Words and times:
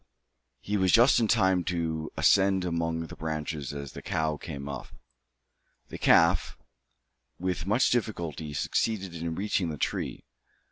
He 0.61 0.77
was 0.77 0.91
just 0.91 1.19
in 1.19 1.27
time 1.27 1.63
to 1.65 2.11
ascend 2.17 2.65
among 2.65 3.05
the 3.05 3.15
branches 3.15 3.71
as 3.71 3.91
the 3.91 4.01
cow 4.01 4.35
came 4.35 4.67
up. 4.67 4.87
The 5.89 5.99
calf, 5.99 6.57
with 7.37 7.67
much 7.67 7.91
difficulty, 7.91 8.51
succeeded 8.55 9.13
in 9.13 9.35
reaching 9.35 9.69
the 9.69 9.77
tree. 9.77 10.25